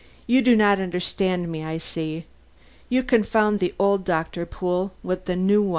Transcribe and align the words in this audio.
"You 0.25 0.41
do 0.41 0.55
not 0.55 0.79
understand 0.79 1.51
me, 1.51 1.63
I 1.63 1.77
see. 1.77 2.25
You 2.89 3.03
confound 3.03 3.59
the 3.59 3.75
old 3.77 4.03
Doctor 4.03 4.47
Pool 4.47 4.91
with 5.03 5.25
the 5.25 5.35
new." 5.35 5.61